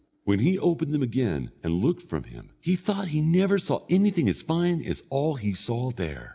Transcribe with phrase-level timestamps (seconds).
[0.23, 4.27] When he opened them again and looked from him he thought he never saw anything
[4.29, 6.29] as fine as all he saw there.